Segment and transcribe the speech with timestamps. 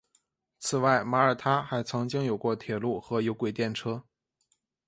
[0.57, 4.03] 此外马尔他还曾经有过铁路和有轨电车。